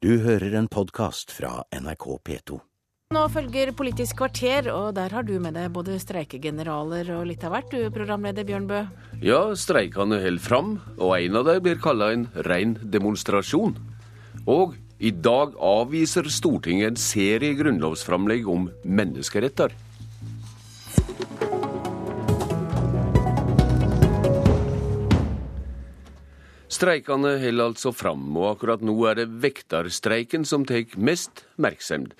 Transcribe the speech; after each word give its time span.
Du 0.00 0.14
hører 0.24 0.54
en 0.56 0.64
podkast 0.64 1.28
fra 1.36 1.58
NRK 1.76 2.04
P2. 2.24 2.56
Nå 3.12 3.24
følger 3.28 3.68
Politisk 3.76 4.16
kvarter, 4.22 4.70
og 4.72 4.94
der 4.96 5.12
har 5.12 5.26
du 5.28 5.34
med 5.44 5.52
deg 5.58 5.74
både 5.74 5.98
streikegeneraler 6.00 7.10
og 7.18 7.26
litt 7.28 7.44
av 7.44 7.52
hvert, 7.52 7.68
du 7.68 7.92
programleder 7.92 8.46
Bjørnbø. 8.48 8.78
Ja, 9.20 9.42
streikene 9.52 10.22
holder 10.22 10.40
fram, 10.40 10.70
og 10.96 11.12
en 11.18 11.36
av 11.36 11.50
dem 11.50 11.60
blir 11.66 11.76
kalla 11.84 12.08
en 12.14 12.24
rein 12.48 12.78
demonstrasjon. 12.80 13.76
Og 14.48 14.72
i 15.04 15.12
dag 15.12 15.52
avviser 15.60 16.32
Stortinget 16.32 16.94
en 16.94 17.04
serie 17.04 17.52
grunnlovsframlegg 17.60 18.48
om 18.48 18.70
menneskeretter. 18.88 19.76
Streikene 26.70 27.32
holder 27.42 27.72
altså 27.72 27.90
fram, 27.90 28.28
og 28.38 28.52
akkurat 28.52 28.82
nå 28.86 28.94
er 29.10 29.16
det 29.18 29.30
vekterstreiken 29.42 30.44
som 30.46 30.62
tar 30.68 30.86
mest 31.02 31.42
merksemd. 31.58 32.12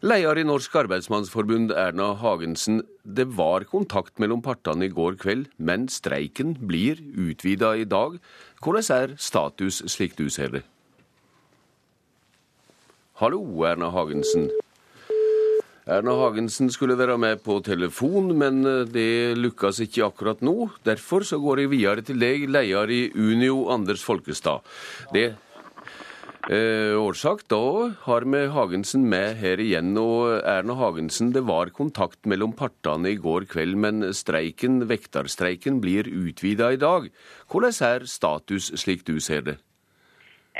Leder 0.00 0.38
i 0.40 0.44
Norsk 0.48 0.78
Arbeidsmannsforbund, 0.80 1.74
Erna 1.76 2.14
Hagensen, 2.16 2.80
det 3.04 3.26
var 3.36 3.66
kontakt 3.68 4.16
mellom 4.16 4.40
partene 4.40 4.88
i 4.88 4.94
går 4.94 5.18
kveld, 5.20 5.50
men 5.60 5.84
streiken 5.92 6.54
blir 6.64 7.02
utvida 7.12 7.74
i 7.76 7.84
dag. 7.84 8.16
Hvordan 8.64 8.88
er 8.96 9.14
status 9.20 9.82
slik 9.92 10.16
du 10.16 10.30
ser 10.32 10.56
det? 10.56 10.64
Hallo, 13.20 13.44
Erna 13.68 13.92
Hagensen. 13.92 14.48
Erna 15.90 16.12
Hagensen 16.14 16.68
skulle 16.70 16.94
være 16.94 17.16
med 17.18 17.40
på 17.42 17.56
telefon, 17.66 18.30
men 18.38 18.62
eh, 18.62 18.86
det 18.86 19.34
lykkes 19.40 19.80
ikke 19.88 20.04
akkurat 20.06 20.42
nå. 20.46 20.70
Derfor 20.86 21.24
så 21.26 21.40
går 21.42 21.64
jeg 21.64 21.70
videre 21.72 22.04
til 22.06 22.20
deg, 22.22 22.44
leder 22.46 22.92
i 22.94 23.00
Unio, 23.18 23.64
Anders 23.74 24.04
Folkestad. 24.06 24.62
Det 25.10 25.24
eh, 26.46 26.94
årsak, 26.94 27.42
da 27.50 27.90
har 28.04 28.22
vi 28.22 28.44
Hagensen 28.54 29.08
med 29.10 29.40
her 29.42 29.58
igjen. 29.58 29.90
Og 29.98 30.44
Erna 30.44 30.78
Hagensen, 30.78 31.32
det 31.34 31.42
var 31.50 31.74
kontakt 31.74 32.22
mellom 32.22 32.54
partene 32.54 33.10
i 33.10 33.18
går 33.18 33.48
kveld, 33.50 33.74
men 33.74 34.12
streiken, 34.14 34.84
vekterstreiken 34.86 35.82
blir 35.82 36.06
utvida 36.06 36.70
i 36.70 36.78
dag. 36.78 37.10
Hvordan 37.50 37.82
er 37.88 38.06
status 38.06 38.70
slik 38.78 39.02
du 39.10 39.18
ser 39.18 39.42
det? 39.48 39.58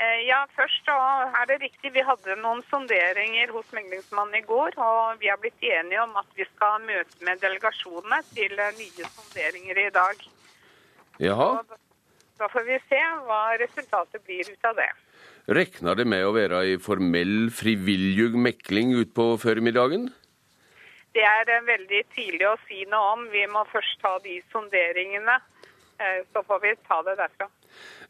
Eh, 0.00 0.20
ja, 0.24 0.38
først 0.56 0.88
er 0.88 1.48
det 1.50 1.58
riktig. 1.60 1.90
Vi 1.92 2.04
hadde 2.06 2.36
noen 2.40 2.62
sonderinger 2.70 3.50
hos 3.52 3.68
meglingsmannen 3.76 4.38
i 4.38 4.46
går. 4.46 4.78
Og 4.80 5.20
vi 5.20 5.28
har 5.28 5.40
blitt 5.42 5.60
enige 5.60 6.00
om 6.06 6.14
at 6.20 6.30
vi 6.38 6.46
skal 6.48 6.80
møte 6.86 7.26
med 7.26 7.42
delegasjonene 7.42 8.22
til 8.30 8.54
eh, 8.56 8.78
nye 8.78 9.10
sonderinger 9.16 9.82
i 9.82 9.90
dag. 9.92 10.24
Jaha. 11.20 11.50
Da, 11.68 11.80
da 12.40 12.48
får 12.48 12.64
vi 12.70 12.80
se 12.86 13.02
hva 13.26 13.42
resultatet 13.60 14.24
blir 14.24 14.48
ut 14.48 14.70
av 14.70 14.80
det. 14.80 14.88
Rekner 15.60 15.98
det 15.98 16.08
med 16.08 16.24
å 16.24 16.32
være 16.32 16.64
ei 16.64 16.80
formell, 16.80 17.50
frivillig 17.52 18.30
mekling 18.40 18.94
utpå 19.02 19.34
formiddagen? 19.42 20.08
Det 21.12 21.26
er 21.28 21.56
eh, 21.58 21.66
veldig 21.68 22.04
tidlig 22.16 22.48
å 22.48 22.56
si 22.64 22.86
noe 22.88 23.14
om. 23.18 23.28
Vi 23.34 23.44
må 23.52 23.68
først 23.74 24.00
ta 24.00 24.16
de 24.24 24.40
sonderingene. 24.54 25.40
Så 26.32 26.40
får 26.48 26.62
vi 26.62 26.70
ta 26.88 26.96
det 27.04 27.18
derfra. 27.18 27.44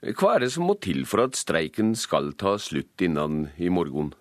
Hva 0.01 0.35
er 0.35 0.45
det 0.45 0.53
som 0.55 0.65
må 0.69 0.79
til 0.81 1.05
for 1.09 1.27
at 1.27 1.37
streiken 1.37 1.93
skal 1.99 2.33
ta 2.41 2.57
slutt 2.59 3.05
innen 3.05 3.49
i 3.61 3.69
morgen? 3.69 4.15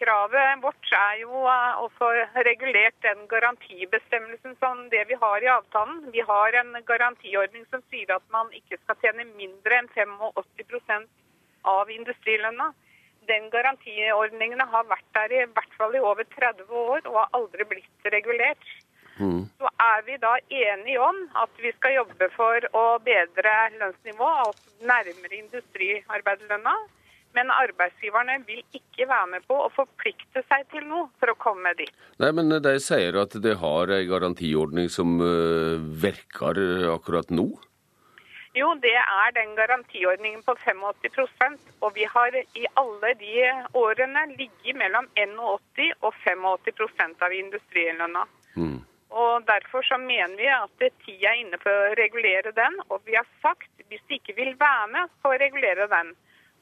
Kravet 0.00 0.62
vårt 0.62 0.92
er 0.96 1.16
jo 1.20 1.42
også 1.84 2.06
regulert 2.48 2.96
den 3.04 3.26
garantibestemmelsen 3.28 4.54
som 4.60 4.86
det 4.92 5.02
vi 5.10 5.18
har 5.20 5.44
i 5.44 5.50
avtalen. 5.52 6.06
Vi 6.14 6.24
har 6.24 6.56
en 6.60 6.76
garantiordning 6.88 7.66
som 7.68 7.82
sier 7.92 8.14
at 8.14 8.24
man 8.32 8.48
ikke 8.56 8.78
skal 8.80 8.96
tjene 9.02 9.26
mindre 9.34 9.76
enn 9.82 9.90
85% 9.96 11.04
av 11.68 11.92
industrilønna. 11.92 12.70
Den 13.28 13.50
garantiordningen 13.52 14.64
har 14.72 14.88
vært 14.88 15.10
der 15.18 15.36
i 15.36 15.44
hvert 15.52 15.76
fall 15.76 15.92
i 15.94 16.04
over 16.12 16.24
30 16.36 16.72
år 16.84 17.04
og 17.04 17.18
har 17.20 17.36
aldri 17.36 17.68
blitt 17.74 18.08
regulert. 18.16 18.64
Mm. 19.20 19.42
Så 19.60 19.70
er 19.84 20.06
vi 20.06 20.16
da 20.22 20.36
enige 20.48 21.02
om 21.04 21.18
at 21.42 21.60
vi 21.62 21.72
skal 21.76 21.98
jobbe 21.98 22.30
for 22.36 22.66
å 22.76 22.86
bedre 23.04 23.52
lønnsnivået, 23.76 24.46
altså 24.46 24.88
nærmere 24.92 25.42
industriarbeiderlønna. 25.42 26.74
Men 27.36 27.52
arbeidsgiverne 27.54 28.40
vil 28.46 28.64
ikke 28.74 29.06
være 29.06 29.28
med 29.36 29.44
på 29.46 29.54
å 29.62 29.70
forplikte 29.70 30.42
seg 30.48 30.64
til 30.72 30.88
noe 30.90 31.06
for 31.22 31.30
å 31.30 31.38
komme 31.38 31.70
dit. 31.78 31.92
Nei, 32.18 32.32
men 32.34 32.50
De 32.64 32.72
sier 32.82 33.14
at 33.20 33.36
de 33.44 33.54
har 33.60 33.92
en 33.94 34.08
garantiordning 34.08 34.90
som 34.90 35.20
uh, 35.22 35.78
virker 35.78 36.58
akkurat 36.90 37.30
nå? 37.30 37.52
Jo, 38.58 38.72
det 38.82 38.96
er 38.98 39.30
den 39.36 39.52
garantiordningen 39.54 40.42
på 40.42 40.56
85% 40.58 41.68
Og 41.86 41.92
vi 41.94 42.02
har 42.02 42.34
i 42.34 42.64
alle 42.80 43.12
de 43.20 43.44
årene 43.78 44.24
ligget 44.32 44.74
mellom 44.74 45.06
81 45.14 45.36
og 46.02 46.10
85 46.66 47.22
av 47.22 47.36
industrilønna. 47.36 48.24
Mm. 48.58 48.80
Og 49.10 49.46
Derfor 49.46 49.82
så 49.82 49.98
mener 49.98 50.36
vi 50.38 50.46
at 50.46 50.82
tida 51.04 51.32
er 51.32 51.40
inne 51.42 51.58
for 51.62 51.70
å 51.70 51.94
regulere 51.98 52.54
den. 52.54 52.78
Og 52.88 53.02
vi 53.06 53.16
har 53.18 53.26
sagt 53.42 53.70
hvis 53.90 54.02
de 54.08 54.20
ikke 54.20 54.36
vil 54.38 54.54
være 54.58 54.90
med 54.94 55.14
på 55.22 55.32
å 55.32 55.40
regulere 55.40 55.88
den, 55.90 56.14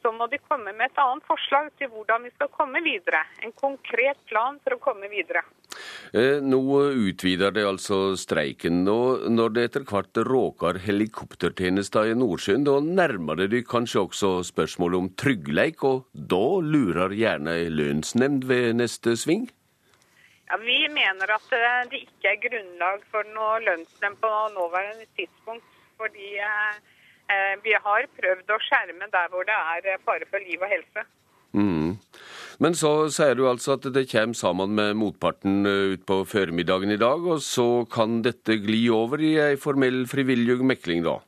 så 0.02 0.12
må 0.14 0.28
de 0.30 0.38
komme 0.38 0.72
med 0.72 0.86
et 0.88 1.00
annet 1.02 1.26
forslag 1.26 1.70
til 1.78 1.90
hvordan 1.92 2.24
vi 2.24 2.32
skal 2.36 2.50
komme 2.54 2.80
videre. 2.84 3.24
En 3.44 3.52
konkret 3.52 4.20
plan 4.30 4.58
for 4.64 4.76
å 4.76 4.82
komme 4.82 5.10
videre. 5.12 5.42
Eh, 6.16 6.38
nå 6.40 6.60
utvider 7.10 7.52
det 7.54 7.66
altså 7.68 8.16
streiken. 8.16 8.80
og 8.88 9.26
Når 9.30 9.54
det 9.54 9.66
etter 9.68 9.86
hvert 9.90 10.22
råker 10.28 10.80
helikoptertjenester 10.86 12.12
i 12.12 12.16
Nordsjøen, 12.18 12.64
da 12.64 12.78
nærmer 12.80 13.44
det 13.44 13.66
kanskje 13.68 14.06
også 14.06 14.32
spørsmålet 14.48 15.02
om 15.02 15.12
tryggleik, 15.18 15.84
og 15.84 16.06
da 16.14 16.46
lurer 16.64 17.14
gjerne 17.14 17.60
lønnsnemnd 17.74 18.48
ved 18.48 18.78
neste 18.80 19.18
sving? 19.18 19.48
Ja, 20.48 20.60
Vi 20.62 20.78
mener 20.88 21.34
at 21.38 21.56
eh, 21.56 21.80
det 21.92 22.04
ikke 22.06 22.34
er 22.34 22.44
grunnlag 22.48 23.02
for 23.12 23.34
noe 23.34 23.58
lønnsnemnd 23.66 24.20
på 24.22 24.36
nåværende 24.56 25.06
tidspunkt. 25.16 25.66
Fordi 25.98 26.36
eh, 26.38 26.78
Eh, 27.28 27.54
vi 27.60 27.74
har 27.76 28.08
prøvd 28.16 28.52
å 28.54 28.60
skjerme 28.64 29.08
der 29.12 29.28
hvor 29.32 29.44
det 29.44 29.56
er 29.56 29.92
eh, 29.92 30.02
fare 30.06 30.24
for 30.30 30.40
liv 30.40 30.62
og 30.64 30.70
helse. 30.72 31.04
Mm. 31.52 31.98
Men 32.64 32.76
så 32.76 32.92
sier 33.12 33.36
du 33.36 33.44
altså 33.48 33.76
at 33.76 33.84
det 33.92 34.06
kommer 34.10 34.36
sammen 34.36 34.72
med 34.76 34.96
motparten 34.98 35.60
utpå 35.68 36.22
formiddagen 36.28 36.92
i 36.92 37.00
dag, 37.00 37.20
og 37.20 37.42
så 37.44 37.84
kan 37.92 38.22
dette 38.24 38.56
gli 38.64 38.86
over 38.92 39.20
i 39.22 39.34
ei 39.44 39.58
formell 39.60 40.06
frivillig 40.10 40.58
mekling, 40.64 41.04
da? 41.04 41.18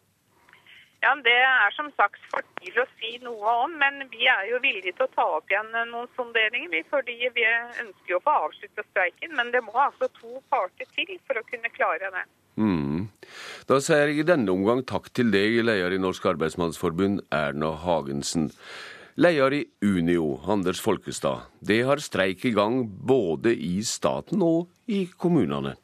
Ja, 1.01 1.15
Det 1.25 1.33
er 1.33 1.71
som 1.73 1.89
sagt 1.97 2.21
for 2.33 2.45
tidlig 2.59 2.83
å 2.83 2.91
si 3.01 3.15
noe 3.25 3.55
om, 3.65 3.73
men 3.81 4.05
vi 4.13 4.27
er 4.29 4.51
jo 4.51 4.59
villige 4.61 4.93
til 4.93 5.07
å 5.07 5.15
ta 5.15 5.25
opp 5.39 5.49
igjen 5.49 5.73
noen 5.93 6.11
sonderinger. 6.17 6.85
Fordi 6.93 7.17
vi 7.37 7.47
ønsker 7.49 8.13
jo 8.13 8.21
å 8.21 8.27
få 8.27 8.37
avslutte 8.49 8.85
streiken, 8.91 9.33
men 9.39 9.53
det 9.55 9.65
må 9.65 9.73
altså 9.73 10.11
to 10.21 10.43
parter 10.53 10.89
til 10.97 11.17
for 11.25 11.41
å 11.41 11.47
kunne 11.49 11.73
klare 11.73 12.13
det. 12.13 12.27
Mm. 12.61 13.09
Da 13.71 13.81
sier 13.81 14.11
jeg 14.11 14.21
i 14.21 14.29
denne 14.29 14.53
omgang 14.53 14.85
takk 14.85 15.09
til 15.17 15.33
deg, 15.33 15.63
leder 15.65 15.97
i 15.97 16.03
Norsk 16.03 16.27
Arbeidsmannsforbund, 16.35 17.25
Erna 17.33 17.73
Hagensen. 17.81 18.51
Leder 19.21 19.57
i 19.57 19.65
Unio, 19.81 20.37
Anders 20.53 20.81
Folkestad. 20.85 21.49
Det 21.65 21.81
har 21.89 22.01
streik 22.05 22.45
i 22.45 22.53
gang 22.57 22.83
både 22.85 23.57
i 23.57 23.81
staten 23.85 24.45
og 24.45 24.69
i 24.85 25.07
kommunene. 25.17 25.79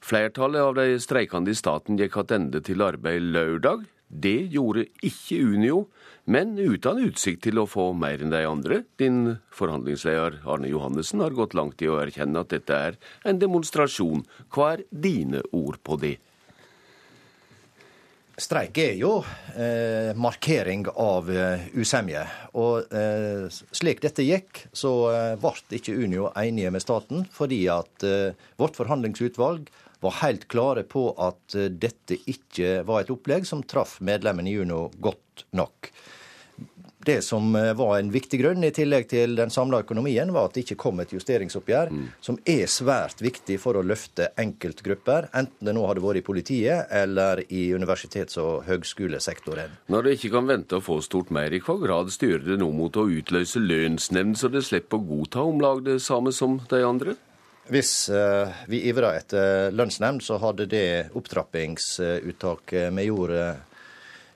Flertallet 0.00 0.62
av 0.62 0.78
de 0.78 1.00
streikende 1.02 1.50
i 1.52 1.58
staten 1.58 1.98
gikk 1.98 2.22
tilbake 2.22 2.62
til 2.70 2.86
arbeid 2.86 3.32
lørdag. 3.34 3.82
Det 4.10 4.50
gjorde 4.50 4.88
ikke 5.06 5.38
Unio, 5.38 5.84
men 6.30 6.56
uten 6.58 6.98
utsikt 7.06 7.44
til 7.46 7.60
å 7.62 7.68
få 7.70 7.92
mer 7.94 8.22
enn 8.22 8.32
de 8.34 8.42
andre. 8.46 8.82
Din 8.98 9.36
forhandlingsleder 9.54 10.40
Arne 10.50 10.70
Johannessen 10.70 11.22
har 11.22 11.36
gått 11.36 11.54
langt 11.54 11.82
i 11.82 11.90
å 11.90 12.00
erkjenne 12.02 12.42
at 12.42 12.50
dette 12.50 12.74
er 12.90 12.98
en 13.22 13.38
demonstrasjon. 13.38 14.26
Hva 14.50 14.74
er 14.74 14.84
dine 14.90 15.44
ord 15.54 15.78
på 15.86 15.98
det? 16.02 16.16
Streik 18.40 18.78
er 18.80 18.94
jo 18.96 19.18
eh, 19.52 20.16
markering 20.16 20.86
av 20.94 21.28
eh, 21.30 21.66
usemje. 21.76 22.22
Og 22.58 22.88
eh, 22.96 23.46
slik 23.52 24.00
dette 24.02 24.24
gikk, 24.24 24.64
så 24.72 24.92
eh, 25.12 25.34
ble 25.38 25.76
ikke 25.76 25.94
Unio 25.98 26.30
enige 26.32 26.72
med 26.72 26.82
staten, 26.82 27.26
fordi 27.30 27.66
at 27.70 28.06
eh, 28.06 28.32
vårt 28.58 28.80
forhandlingsutvalg 28.80 29.68
var 30.00 30.16
helt 30.22 30.46
klare 30.50 30.86
på 30.88 31.08
at 31.20 31.56
eh, 31.58 31.70
dette 31.70 32.18
ikke 32.30 32.80
var 32.88 33.04
et 33.04 33.12
opplegg 33.12 33.48
som 33.48 33.64
traff 33.68 33.98
medlemmene 34.04 34.50
i 34.50 34.56
Juno 34.58 34.86
godt 35.00 35.46
nok 35.56 35.92
det 37.04 37.22
som 37.22 37.56
eh, 37.56 37.74
var 37.74 37.98
en 37.98 38.10
viktig 38.12 38.40
grunn, 38.42 38.64
i 38.64 38.72
tillegg 38.74 39.08
til 39.08 39.36
den 39.38 39.52
samla 39.52 39.80
økonomien, 39.84 40.32
var 40.34 40.48
at 40.48 40.56
det 40.56 40.66
ikke 40.66 40.78
kom 40.82 41.00
et 41.00 41.12
justeringsoppgjør, 41.14 41.92
mm. 41.94 42.08
som 42.20 42.36
er 42.44 42.66
svært 42.68 43.22
viktig 43.24 43.56
for 43.62 43.78
å 43.78 43.84
løfte 43.84 44.30
enkeltgrupper, 44.40 45.30
enten 45.36 45.70
det 45.70 45.74
nå 45.76 45.86
hadde 45.88 46.04
vært 46.04 46.20
i 46.20 46.26
politiet 46.26 46.92
eller 46.92 47.44
i 47.48 47.70
universitets- 47.72 48.40
og 48.42 48.66
høgskolesektoren. 48.68 49.78
Når 49.92 50.06
det 50.06 50.16
ikke 50.18 50.34
kan 50.36 50.50
vente 50.50 50.76
å 50.76 50.84
få 50.84 51.00
stort 51.04 51.32
mer, 51.34 51.52
i 51.56 51.62
hva 51.64 51.78
grad 51.80 52.12
styrer 52.12 52.44
det 52.44 52.60
nå 52.60 52.68
mot 52.76 53.00
å 53.00 53.08
utløse 53.08 53.62
lønnsnemnd, 53.64 54.36
så 54.36 54.52
det 54.52 54.66
slipper 54.68 55.00
å 55.00 55.08
godta 55.14 55.46
om 55.46 55.64
lag 55.64 55.84
det 55.88 56.00
samme 56.04 56.34
som 56.36 56.60
de 56.68 56.84
andre? 56.84 57.16
Hvis 57.70 58.10
uh, 58.10 58.50
vi 58.70 58.82
ivra 58.90 59.12
etter 59.18 59.70
lønnsnemnd, 59.74 60.24
så 60.26 60.40
hadde 60.42 60.66
det 60.70 61.10
opptrappingsuttaket 61.14 62.90
vi 62.96 63.08
gjorde 63.08 63.42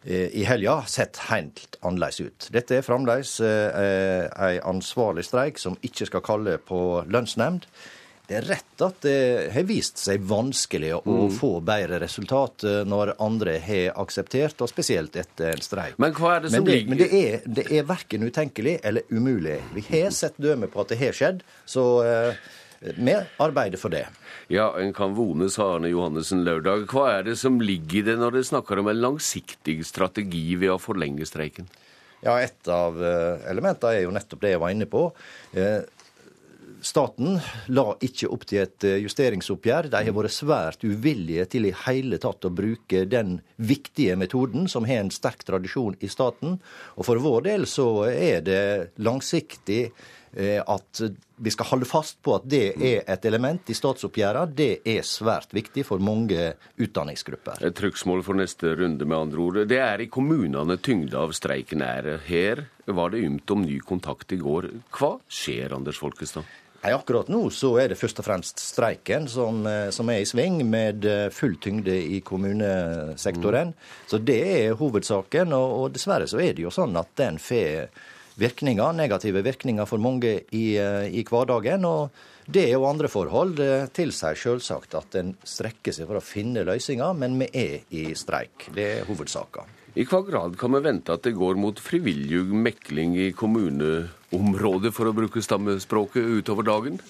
i 0.04 0.42
helga 0.44 0.82
sett 0.84 1.16
helt 1.30 1.78
annerledes 1.80 2.20
ut. 2.20 2.48
Dette 2.52 2.76
er 2.76 2.84
fremdeles 2.84 3.38
eh, 3.40 4.26
en 4.28 4.58
ansvarlig 4.74 5.24
streik 5.24 5.56
som 5.56 5.78
ikke 5.80 6.04
skal 6.10 6.20
kalle 6.26 6.58
på 6.60 6.80
lønnsnemnd. 7.08 7.64
Det 8.24 8.38
er 8.38 8.46
rett 8.48 8.82
at 8.84 9.02
det 9.04 9.50
har 9.52 9.66
vist 9.68 10.00
seg 10.00 10.22
vanskelig 10.24 10.94
å 10.96 11.02
mm. 11.04 11.32
få 11.36 11.50
bedre 11.64 11.98
resultat 12.00 12.64
eh, 12.64 12.80
når 12.88 13.12
andre 13.20 13.58
har 13.60 13.98
akseptert, 14.00 14.62
og 14.64 14.70
spesielt 14.70 15.16
etter 15.20 15.52
en 15.52 15.64
streik. 15.64 15.98
Men 16.00 16.14
hva 16.16 16.38
er 16.38 16.46
det 16.46 16.52
som 16.54 16.64
men 16.64 16.70
det, 16.70 16.76
ligger 16.78 16.94
Men 16.94 17.02
det 17.02 17.08
er, 17.20 17.48
det 17.58 17.66
er 17.68 17.88
verken 17.88 18.24
utenkelig 18.24 18.78
eller 18.80 19.04
umulig. 19.12 19.58
Vi 19.76 19.84
har 19.90 20.14
sett 20.16 20.40
dømme 20.40 20.70
på 20.72 20.80
at 20.80 20.94
det 20.94 21.00
har 21.02 21.16
skjedd, 21.16 21.44
så 21.68 21.84
uh, 22.00 22.46
vi 22.96 23.16
arbeider 23.40 23.80
for 23.80 23.94
det. 23.94 24.04
Ja, 24.52 24.68
en 24.80 24.92
kan 24.96 25.16
vone, 25.16 25.48
sa 25.52 25.74
Arne 25.76 25.88
Johannessen 25.92 26.44
lørdag. 26.44 26.86
Hva 26.92 27.08
er 27.18 27.26
det 27.30 27.38
som 27.40 27.56
ligger 27.62 28.02
i 28.02 28.06
det 28.10 28.18
når 28.20 28.38
det 28.38 28.46
snakker 28.50 28.82
om 28.82 28.92
en 28.92 29.00
langsiktig 29.00 29.78
strategi 29.88 30.46
ved 30.60 30.74
å 30.74 30.80
forlenge 30.82 31.26
streiken? 31.28 31.70
Ja, 32.24 32.38
Et 32.40 32.68
av 32.72 32.96
eh, 33.04 33.50
elementene 33.50 33.98
er 33.98 34.06
jo 34.06 34.14
nettopp 34.14 34.44
det 34.44 34.54
jeg 34.54 34.62
var 34.62 34.72
inne 34.72 34.88
på. 34.88 35.08
Staten 36.84 37.38
la 37.72 37.84
ikke 38.04 38.28
opp 38.28 38.42
til 38.48 38.60
et 38.60 38.84
eh, 38.84 38.98
justeringsoppgjør. 39.00 39.88
De 39.92 40.00
har 40.04 40.16
vært 40.16 40.34
svært 40.36 40.84
uvillige 40.84 41.46
til 41.54 41.68
i 41.70 41.76
hele 41.86 42.18
tatt 42.20 42.44
å 42.44 42.52
bruke 42.52 43.06
den 43.08 43.38
viktige 43.56 44.18
metoden 44.20 44.68
som 44.68 44.84
har 44.88 45.00
en 45.00 45.12
sterk 45.14 45.46
tradisjon 45.48 45.96
i 46.04 46.10
staten. 46.12 46.58
Og 46.98 47.08
for 47.08 47.22
vår 47.24 47.46
del 47.48 47.64
så 47.70 47.88
er 48.10 48.44
det 48.44 48.64
langsiktig 49.00 49.80
eh, 49.86 50.12
at 50.34 51.00
vi 51.36 51.50
skal 51.50 51.68
holde 51.68 51.86
fast 51.86 52.16
på 52.22 52.34
at 52.34 52.46
det 52.50 52.74
er 52.74 53.04
et 53.10 53.26
element 53.28 53.70
i 53.70 53.76
statsoppgjørene. 53.76 54.54
Det 54.54 54.80
er 54.86 55.06
svært 55.06 55.54
viktig 55.54 55.84
for 55.86 56.02
mange 56.02 56.52
utdanningsgrupper. 56.80 57.62
Et 57.66 57.76
trykksmål 57.76 58.24
for 58.26 58.38
neste 58.38 58.74
runde, 58.78 59.06
med 59.06 59.18
andre 59.18 59.44
ord. 59.44 59.60
Det 59.70 59.78
er 59.78 60.02
i 60.02 60.10
kommunene 60.10 60.78
tyngde 60.82 61.18
av 61.18 61.34
streiken 61.36 61.84
er. 61.86 62.16
Her 62.26 62.66
var 62.86 63.14
det 63.14 63.22
ymt 63.26 63.54
om 63.54 63.64
ny 63.64 63.78
kontakt 63.86 64.34
i 64.34 64.40
går. 64.42 64.70
Hva 64.94 65.16
skjer, 65.30 65.74
Anders 65.76 66.02
Folkestad? 66.02 66.46
Nei, 66.84 66.92
Akkurat 66.92 67.30
nå 67.32 67.46
så 67.54 67.70
er 67.80 67.88
det 67.90 67.96
først 67.96 68.18
og 68.20 68.26
fremst 68.26 68.60
streiken 68.60 69.24
som, 69.30 69.62
eh, 69.66 69.88
som 69.88 70.10
er 70.12 70.20
i 70.20 70.28
sving, 70.28 70.58
med 70.68 71.06
eh, 71.08 71.30
full 71.32 71.56
tyngde 71.56 71.94
i 71.96 72.20
kommunesektoren. 72.20 73.72
Mm. 73.72 73.86
Så 74.10 74.20
det 74.20 74.40
er 74.44 74.76
hovedsaken. 74.76 75.54
Og, 75.56 75.78
og, 75.78 75.94
dessverre 75.94 76.28
så 76.28 76.42
er 76.44 76.52
det 76.52 76.66
jo 76.66 76.74
sånn 76.74 76.92
at 77.00 77.08
den 77.16 77.40
får 77.40 77.88
virkninger, 78.40 78.94
negative 78.96 79.42
virkninger 79.44 79.88
for 79.88 80.02
mange 80.02 80.40
i, 80.52 80.76
eh, 80.76 81.08
i 81.10 81.24
hverdagen. 81.24 81.84
og 81.84 82.10
det 82.44 82.76
og 82.76 82.90
andre 82.90 83.08
forhold 83.08 83.56
tilsier 83.96 84.36
selvsagt 84.36 84.94
at 84.98 85.14
en 85.16 85.30
strekker 85.48 85.94
seg 85.96 86.06
for 86.06 86.20
å 86.20 86.24
finne 86.24 86.60
løsninger, 86.68 87.16
men 87.16 87.38
vi 87.40 87.48
er 87.54 87.78
i 87.88 88.12
streik. 88.12 88.68
Det 88.74 88.84
er 88.98 89.08
hovedsaka. 89.08 89.64
I 89.96 90.04
hva 90.04 90.20
grad 90.26 90.56
kan 90.58 90.74
vi 90.74 90.82
vente 90.82 91.14
at 91.14 91.22
det 91.22 91.36
går 91.38 91.56
mot 91.56 91.78
frivillig 91.80 92.42
mekling 92.50 93.14
i 93.16 93.30
kommuneområdet, 94.34 94.92
for 94.94 95.08
å 95.08 95.14
bruke 95.16 95.42
stammespråket, 95.42 96.22
utover 96.40 96.66
dagen? 96.66 97.00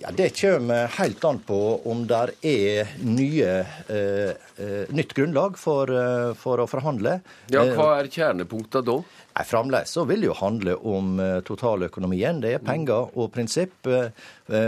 Ja, 0.00 0.10
Det 0.10 0.32
kommer 0.40 0.86
helt 0.98 1.24
an 1.24 1.38
på 1.38 1.80
om 1.86 2.06
det 2.06 2.34
er 2.42 2.88
nye, 3.02 3.66
eh, 3.88 4.30
eh, 4.58 4.86
nytt 4.90 5.14
grunnlag 5.14 5.58
for, 5.58 5.90
eh, 5.90 6.34
for, 6.34 6.58
å 6.58 6.68
forhandle. 6.68 7.20
Ja, 7.48 7.64
Hva 7.64 8.00
er 8.00 8.08
kjernepunktet 8.08 8.84
da? 8.84 9.02
Nei, 9.34 9.44
Fremdeles 9.44 9.88
så 9.88 10.06
vil 10.06 10.20
det 10.20 10.26
jo 10.26 10.34
handle 10.34 10.76
om 10.84 11.16
totaløkonomien. 11.42 12.40
Det 12.40 12.54
er 12.54 12.58
penger 12.58 13.16
og 13.16 13.32
prinsipp. 13.32 13.72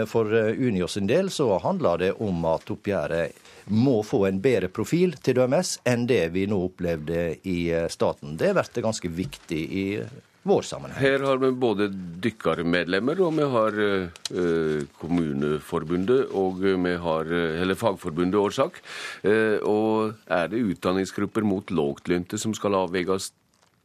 For 0.07 0.25
Unio 0.25 0.89
sin 0.89 1.07
del 1.07 1.29
så 1.29 1.61
handler 1.61 1.99
det 1.99 2.13
om 2.19 2.45
at 2.47 2.65
oppgjøret 2.65 3.33
må 3.67 4.03
få 4.05 4.27
en 4.29 4.41
bedre 4.45 4.69
profil 4.73 5.15
til 5.25 5.39
DMS 5.39 5.79
enn 5.89 6.07
det 6.09 6.27
vi 6.35 6.45
nå 6.51 6.59
opplevde 6.67 7.39
i 7.49 7.59
eh, 7.73 7.89
staten. 7.93 8.37
Det 8.41 8.53
blir 8.57 8.85
ganske 8.85 9.11
viktig 9.11 9.63
i 9.65 9.87
vår 10.44 10.67
sammenheng. 10.69 11.00
Her 11.00 11.25
har 11.26 11.41
vi 11.43 11.50
både 11.50 11.88
dykkermedlemmer, 12.25 13.20
og 13.25 13.37
vi 13.38 13.46
har 13.56 13.79
eh, 13.85 14.82
Kommuneforbundet 15.00 16.35
og 16.37 16.61
vi 16.64 16.96
har, 17.06 17.31
eller 17.62 17.79
Fagforbundet 17.79 18.41
Årsak. 18.41 18.82
Eh, 19.25 19.56
og 19.64 20.14
er 20.29 20.52
det 20.52 20.64
utdanningsgrupper 20.75 21.46
mot 21.49 21.73
lågtlønte 21.73 22.41
som 22.41 22.55
skal 22.56 22.76
avveies 22.85 23.32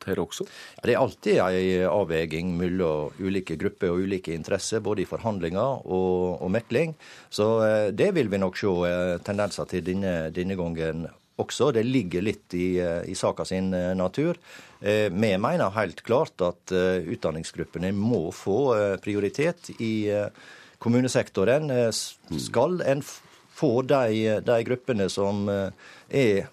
her 0.08 0.20
også? 0.22 0.46
Det 0.84 0.94
er 0.94 1.02
alltid 1.02 1.40
en 1.40 1.88
avveiing 1.90 2.52
mellom 2.58 3.16
ulike 3.20 3.58
grupper 3.60 3.94
og 3.94 4.06
ulike 4.06 4.34
interesser, 4.36 4.84
både 4.84 5.04
i 5.04 5.10
forhandlinger 5.10 5.86
og, 5.86 6.42
og 6.44 6.52
mekling. 6.54 6.96
Så 7.30 7.50
eh, 7.66 7.88
det 7.96 8.14
vil 8.18 8.32
vi 8.32 8.42
nok 8.42 8.60
se 8.60 8.76
eh, 8.90 9.16
tendenser 9.26 9.70
til 9.70 9.86
denne, 9.86 10.16
denne 10.36 10.60
gangen 10.60 11.08
også. 11.40 11.72
Det 11.76 11.86
ligger 11.88 12.26
litt 12.26 12.54
i, 12.58 12.78
eh, 12.84 13.04
i 13.10 13.16
saka 13.16 13.46
sin 13.46 13.72
natur. 13.98 14.38
Vi 14.80 15.10
mener 15.12 15.74
helt 15.76 16.00
klart 16.08 16.40
at 16.40 16.72
utdanningsgruppene 16.72 17.90
må 17.92 18.30
få 18.32 18.96
prioritet 19.04 19.74
i 19.84 20.08
kommunesektoren. 20.80 21.68
Skal 21.92 22.80
en 22.88 23.04
få 23.04 23.74
de, 23.84 24.38
de 24.40 24.58
gruppene 24.64 25.10
som 25.12 25.50
er 25.52 26.48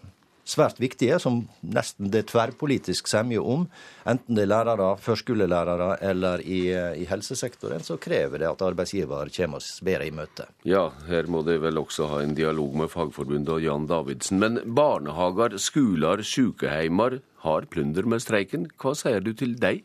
svært 0.46 0.80
viktige, 0.80 1.18
som 1.22 1.42
nesten 1.62 2.10
det 2.12 2.22
er 2.22 2.28
tverrpolitisk 2.30 3.08
semje 3.10 3.42
om, 3.42 3.66
enten 4.08 4.38
det 4.38 4.46
er 4.46 4.52
lærere, 4.52 4.92
førskolelærere 5.02 5.96
eller 6.06 6.44
i, 6.44 6.60
i, 7.02 7.06
helsesektoren, 7.10 7.84
så 7.86 7.98
krever 8.02 8.42
det 8.42 8.50
at 8.50 8.64
arbeidsgiver 8.66 9.32
kommer 9.36 9.60
oss 9.60 9.80
bedre 9.84 10.06
i 10.06 10.14
møte. 10.14 10.48
Ja, 10.68 10.88
her 11.10 11.28
må 11.30 11.42
de 11.46 11.58
vel 11.62 11.82
også 11.82 12.10
ha 12.12 12.22
en 12.24 12.36
dialog 12.38 12.76
med 12.82 12.92
Fagforbundet 12.92 13.56
og 13.56 13.64
Jan 13.64 13.90
Davidsen. 13.90 14.40
Men 14.42 14.60
barnehager, 14.76 15.58
skoler, 15.62 16.22
sykeheimer 16.26 17.20
har 17.46 17.68
plunder 17.70 18.06
med 18.08 18.22
streiken. 18.24 18.70
Hva 18.80 18.94
sier 18.98 19.22
du 19.24 19.32
til 19.36 19.58
deg? 19.60 19.84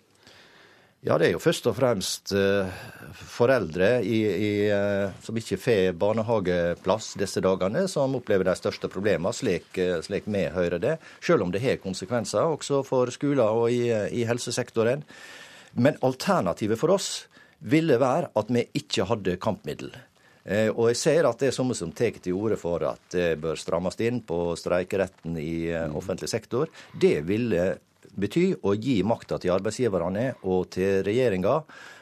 Ja, 1.01 1.15
det 1.17 1.31
er 1.31 1.31
jo 1.33 1.41
først 1.41 1.65
og 1.65 1.73
fremst 1.79 2.29
uh, 2.37 2.67
foreldre 3.17 4.03
i, 4.05 4.19
i, 4.21 4.51
uh, 4.69 5.09
som 5.25 5.39
ikke 5.39 5.57
får 5.57 5.95
barnehageplass 5.97 7.15
disse 7.17 7.41
dagene, 7.41 7.87
som 7.89 8.13
opplever 8.19 8.45
de 8.45 8.53
største 8.59 8.85
problemene, 8.85 9.33
slik, 9.33 9.65
uh, 9.81 9.97
slik 10.05 10.29
vi 10.29 10.45
hører 10.53 10.77
det. 10.83 10.93
Selv 11.25 11.47
om 11.47 11.49
det 11.49 11.63
har 11.65 11.81
konsekvenser 11.81 12.45
også 12.45 12.83
for 12.85 13.09
skoler 13.09 13.49
og 13.49 13.73
i, 13.73 13.89
i 13.89 14.27
helsesektoren. 14.29 15.01
Men 15.81 15.97
alternativet 16.05 16.77
for 16.77 16.93
oss 16.93 17.09
ville 17.65 17.97
være 17.97 18.29
at 18.37 18.53
vi 18.53 18.67
ikke 18.77 19.09
hadde 19.09 19.39
kampmiddel. 19.41 19.89
Og 20.73 20.87
jeg 20.89 20.97
ser 20.97 21.27
at 21.29 21.37
det 21.37 21.51
er 21.51 21.57
noen 21.61 21.77
som 21.77 21.91
tar 21.93 22.15
til 22.17 22.33
orde 22.33 22.57
for 22.57 22.81
at 22.89 23.13
det 23.13 23.35
bør 23.41 23.59
strammes 23.61 23.97
inn 24.01 24.23
på 24.25 24.55
streikeretten 24.57 25.37
i 25.37 25.69
offentlig 25.93 26.31
sektor. 26.31 26.69
Det 26.97 27.19
ville 27.29 27.75
bety 28.17 28.51
å 28.63 28.75
gi 28.75 29.01
makta 29.07 29.39
til 29.41 29.55
arbeidsgiverne 29.55 30.31
og 30.43 30.69
til 30.75 31.01
regjeringa. 31.07 31.61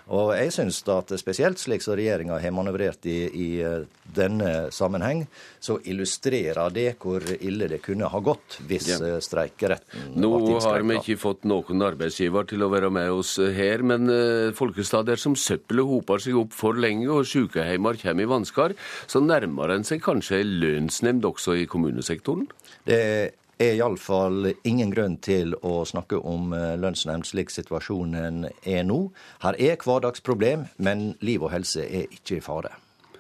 Og 0.09 0.31
jeg 0.33 0.49
syns 0.55 0.79
at 0.89 1.11
spesielt 1.21 1.59
slik 1.61 1.83
som 1.85 1.93
regjeringa 1.93 2.39
har 2.41 2.53
manøvrert 2.55 3.05
i, 3.05 3.17
i, 3.29 3.49
eh, 3.61 3.83
denne 4.09 4.71
sammenheng, 4.73 5.27
så 5.61 5.75
illustrerer 5.85 6.73
det 6.73 6.95
hvor 6.97 7.21
ille 7.37 7.67
det 7.69 7.77
kunne 7.85 8.09
ha 8.09 8.21
gått 8.25 8.57
hvis 8.65 8.87
ja. 8.89 8.97
Eh, 9.05 9.19
streikeretten 9.21 10.15
Nå 10.17 10.31
har 10.65 10.81
vi 10.81 10.97
ikke 10.97 11.19
fått 11.21 11.45
noen 11.49 11.85
arbeidsgiver 11.85 12.49
til 12.49 12.65
å 12.65 12.71
være 12.73 12.89
med 12.93 13.11
oss 13.13 13.35
her, 13.37 13.85
men 13.85 14.09
folkestad 14.57 14.79
Folkestad, 14.79 15.05
dersom 15.09 15.35
søppelet 15.37 15.85
hoper 15.85 16.21
seg 16.23 16.37
opp 16.39 16.53
for 16.55 16.77
lenge 16.77 17.09
og 17.11 17.27
sykehjemmer 17.29 17.97
kommer 18.01 18.25
i 18.25 18.29
vansker, 18.29 18.73
så 19.09 19.21
nærmer 19.21 19.73
en 19.73 19.85
seg 19.87 20.01
kanskje 20.05 20.41
lønnsnemnd 20.45 21.25
også 21.29 21.57
i 21.59 21.67
kommunesektoren? 21.69 22.47
Det 22.87 22.99
er 23.59 23.75
iallfall 23.77 24.53
ingen 24.63 24.91
grunn 24.93 25.17
til 25.23 25.55
å 25.67 25.83
snakke 25.87 26.19
om 26.23 26.53
eh, 26.55 26.75
lønnsnemnd 26.79 27.27
slik 27.27 27.51
situasjonen 27.53 28.45
er 28.63 28.85
nå. 28.87 28.99
Her 29.43 29.59
er 29.59 29.79
hverdagsproblem, 29.83 30.69
men 30.77 31.11
liv 31.25 31.43
og 31.43 31.53
helse 31.53 31.83
er 31.83 32.07
ikke 32.07 32.39
i 32.39 32.45
fare. 32.45 32.71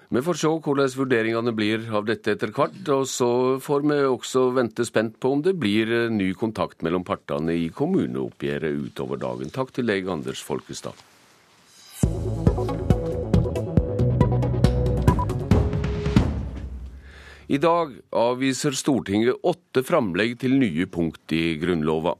Vi 0.09 0.21
får 0.25 0.39
se 0.41 0.49
hvordan 0.49 0.93
vurderingene 0.97 1.51
blir 1.53 1.83
av 1.93 2.07
dette 2.07 2.33
etter 2.33 2.49
hvert. 2.55 2.79
Og 2.95 3.05
så 3.11 3.29
får 3.61 3.85
vi 3.85 3.99
også 4.09 4.47
vente 4.57 4.85
spent 4.87 5.19
på 5.21 5.35
om 5.35 5.43
det 5.45 5.53
blir 5.61 5.91
eh, 5.93 6.09
ny 6.09 6.31
kontakt 6.33 6.81
mellom 6.85 7.05
partene 7.05 7.53
i 7.53 7.69
kommuneoppgjøret 7.69 8.89
utover 8.89 9.21
dagen. 9.21 9.53
Takk 9.53 9.75
til 9.75 9.91
deg, 9.91 10.09
Anders 10.09 10.41
Folkestad. 10.41 10.97
I 17.49 17.57
dag 17.57 17.95
avviser 18.13 18.75
Stortinget 18.77 19.39
åtte 19.49 19.81
framlegg 19.81 20.35
til 20.43 20.53
nye 20.61 20.85
punkt 20.85 21.33
i 21.33 21.55
Grunnlova. 21.57 22.11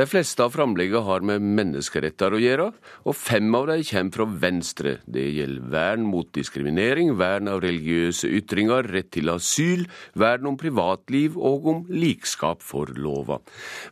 De 0.00 0.06
fleste 0.08 0.40
av 0.40 0.54
framleggene 0.54 1.02
har 1.04 1.26
med 1.28 1.44
menneskeretter 1.44 2.32
å 2.32 2.40
gjøre, 2.40 2.70
og 3.04 3.18
fem 3.20 3.52
av 3.52 3.66
dem 3.68 3.84
kommer 3.84 4.16
fra 4.16 4.26
Venstre. 4.46 4.94
Det 5.04 5.26
gjelder 5.26 5.68
vern 5.76 6.08
mot 6.08 6.32
diskriminering, 6.32 7.12
vern 7.20 7.52
av 7.52 7.60
religiøse 7.66 8.32
ytringer, 8.40 8.88
rett 8.88 9.12
til 9.12 9.28
asyl, 9.34 9.84
vern 10.16 10.48
om 10.54 10.56
privatliv 10.56 11.36
og 11.36 11.68
om 11.68 11.86
likskap 11.92 12.64
for 12.64 12.88
lova. 12.96 13.42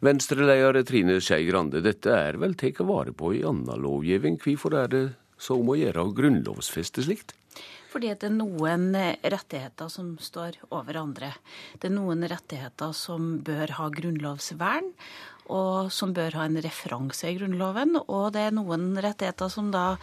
Venstre-leder 0.00 0.80
Trine 0.88 1.20
Skei 1.20 1.44
Grande, 1.50 1.84
dette 1.84 2.08
er 2.08 2.40
vel 2.40 2.56
tatt 2.56 2.80
vare 2.88 3.12
på 3.12 3.36
i 3.36 3.44
annen 3.44 3.84
lovgivning. 3.84 4.40
Hvorfor 4.40 4.80
er 4.80 4.94
det 4.96 5.08
så 5.36 5.60
om 5.60 5.74
å 5.74 5.76
gjøre 5.76 6.08
å 6.08 6.16
grunnlovfeste 6.16 7.04
slikt? 7.04 7.36
Fordi 7.96 8.12
det 8.12 8.28
er 8.28 8.34
noen 8.36 8.90
rettigheter 9.24 9.88
som 9.88 10.16
står 10.20 10.58
over 10.68 10.98
andre. 11.00 11.30
Det 11.80 11.88
er 11.88 11.96
noen 11.96 12.26
rettigheter 12.28 12.92
som 12.96 13.38
bør 13.44 13.72
ha 13.78 13.88
grunnlovsvern, 13.94 14.90
og 15.46 15.92
som 15.94 16.12
bør 16.12 16.34
ha 16.36 16.44
en 16.48 16.58
referanse 16.60 17.30
i 17.30 17.36
Grunnloven. 17.38 17.94
Og 18.02 18.32
det 18.34 18.48
er 18.48 18.56
noen 18.56 18.98
rettigheter 18.98 19.48
som 19.52 19.70
da 19.70 19.94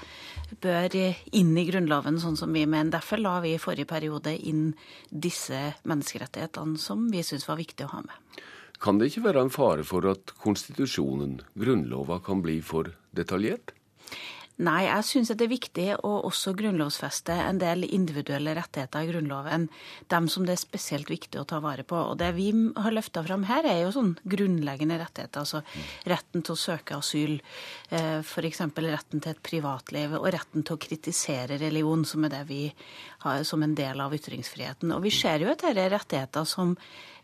bør 0.63 0.95
inn 0.95 1.51
i 1.59 1.65
Grunnloven, 1.67 2.17
sånn 2.23 2.39
som 2.39 2.55
vi 2.55 2.63
mener. 2.63 2.95
Derfor 2.95 3.21
la 3.21 3.35
vi 3.43 3.53
i 3.53 3.61
forrige 3.61 3.91
periode 3.91 4.33
inn 4.39 4.69
disse 5.11 5.59
menneskerettighetene 5.83 6.79
som 6.79 7.09
vi 7.11 7.21
syns 7.27 7.45
var 7.49 7.59
viktig 7.59 7.85
å 7.85 7.93
ha 7.97 8.01
med. 8.07 8.41
Kan 8.83 8.97
det 8.99 9.11
ikke 9.11 9.27
være 9.27 9.45
en 9.45 9.53
fare 9.53 9.85
for 9.87 10.07
at 10.09 10.33
konstitusjonen, 10.43 11.41
Grunnlova, 11.59 12.23
kan 12.23 12.41
bli 12.43 12.57
for 12.63 12.89
detaljert? 13.15 13.75
Nei, 14.61 14.83
jeg 14.85 15.05
syns 15.07 15.31
det 15.33 15.47
er 15.47 15.49
viktig 15.49 15.85
å 16.05 16.11
også 16.27 16.51
grunnlovfeste 16.53 17.33
en 17.33 17.57
del 17.57 17.87
individuelle 17.87 18.53
rettigheter 18.53 19.01
i 19.01 19.07
Grunnloven. 19.09 19.65
Dem 20.13 20.27
som 20.29 20.45
det 20.45 20.53
er 20.53 20.61
spesielt 20.61 21.09
viktig 21.09 21.39
å 21.41 21.45
ta 21.49 21.57
vare 21.63 21.81
på. 21.81 21.97
Og 21.97 22.19
det 22.21 22.29
vi 22.37 22.51
har 22.53 22.93
løfta 22.93 23.23
fram 23.25 23.47
her, 23.49 23.65
er 23.65 23.79
jo 23.81 23.93
sånn 23.95 24.11
grunnleggende 24.29 24.99
rettigheter. 25.01 25.41
Altså 25.41 25.63
retten 26.05 26.45
til 26.45 26.53
å 26.53 26.61
søke 26.61 26.99
asyl, 26.99 27.39
eh, 27.89 28.19
f.eks. 28.21 28.61
retten 28.77 29.23
til 29.23 29.33
et 29.33 29.41
privatliv, 29.41 30.13
og 30.19 30.29
retten 30.37 30.61
til 30.61 30.77
å 30.77 30.83
kritisere 30.85 31.57
religion, 31.57 32.05
som 32.05 32.29
er 32.29 32.35
det 32.35 32.43
vi 32.51 32.61
har 33.25 33.41
som 33.49 33.65
en 33.65 33.73
del 33.73 34.05
av 34.05 34.13
ytringsfriheten. 34.13 34.93
Og 34.93 35.01
vi 35.01 35.15
ser 35.17 35.41
jo 35.41 35.49
at 35.49 35.65
dette 35.65 35.81
er 35.81 35.95
rettigheter 35.97 36.45
som 36.45 36.77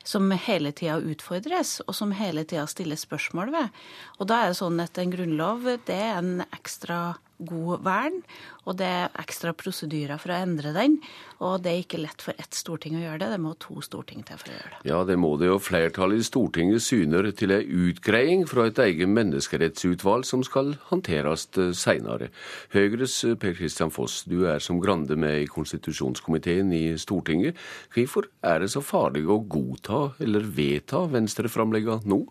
som 0.03 0.31
hele 0.31 0.71
tida 0.71 0.97
utfordres, 1.01 1.79
og 1.85 1.95
som 1.95 2.13
hele 2.15 2.45
tida 2.47 2.65
stilles 2.69 3.03
spørsmål 3.07 3.51
ved. 3.53 3.81
Og 4.19 4.29
da 4.31 4.43
er 4.43 4.51
det 4.53 4.59
sånn 4.61 4.79
at 4.83 4.97
en 4.97 5.13
grunnlov 5.13 5.67
det 5.87 5.97
er 5.97 6.21
en 6.21 6.45
ekstra 6.55 7.17
god 7.39 7.83
vern, 7.85 8.19
og 8.67 8.77
det 8.79 8.87
er 8.87 9.13
ekstra 9.21 9.53
prosedyrer 9.57 10.19
for 10.21 10.33
å 10.33 10.39
endre 10.43 10.73
den. 10.75 10.97
Og 11.39 11.61
det 11.63 11.71
er 11.71 11.81
ikke 11.83 12.01
lett 12.01 12.23
for 12.23 12.35
ett 12.41 12.55
storting 12.57 12.97
å 12.99 13.03
gjøre 13.03 13.21
det, 13.21 13.29
det 13.33 13.41
må 13.41 13.53
to 13.63 13.79
storting 13.85 14.25
til 14.27 14.39
for 14.41 14.51
å 14.51 14.55
gjøre 14.57 14.71
det. 14.73 14.79
Ja, 14.89 14.99
det 15.07 15.17
må 15.21 15.31
det, 15.39 15.51
og 15.53 15.63
flertallet 15.63 16.19
i 16.19 16.27
Stortinget 16.27 16.83
syner 16.83 17.29
til 17.39 17.53
ei 17.55 17.61
utgreiing 17.63 18.43
fra 18.49 18.67
et 18.69 18.81
eget 18.83 19.11
menneskerettsutvalg 19.11 20.27
som 20.27 20.43
skal 20.45 20.73
håndteres 20.89 21.47
eh, 21.57 21.71
seinere. 21.77 22.31
Høyres 22.75 23.21
eh, 23.27 23.37
Per 23.39 23.55
Kristian 23.57 23.93
Foss, 23.93 24.21
du 24.29 24.43
er 24.51 24.59
som 24.63 24.81
Grande 24.83 25.15
med 25.19 25.45
i 25.45 25.47
konstitusjonskomiteen 25.51 26.73
i 26.75 26.83
Stortinget. 26.99 27.59
Hvorfor 27.95 28.27
er 28.43 28.63
det 28.63 28.73
så 28.75 28.83
farlig 28.83 29.25
å 29.27 29.39
godta 29.39 30.09
eller 30.19 30.45
vedta 30.59 31.05
venstreframlegga 31.11 32.01
nå? 32.09 32.25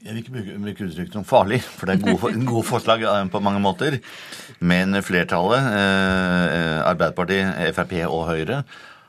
Jeg 0.00 0.14
vil 0.14 0.22
ikke 0.22 0.32
bruke, 0.32 0.54
bruke 0.64 0.86
uttrykket 0.86 1.16
som 1.18 1.26
farlig, 1.28 1.58
for 1.60 1.88
det 1.90 1.98
er 1.98 2.14
gode, 2.14 2.32
gode 2.48 2.64
forslag 2.64 3.02
eh, 3.04 3.26
på 3.28 3.42
mange 3.44 3.60
måter. 3.60 3.98
Men 4.64 4.96
flertallet, 5.04 5.66
eh, 5.76 6.78
Arbeiderpartiet, 6.88 7.74
Frp 7.76 7.92
og 8.06 8.24
Høyre, 8.30 8.62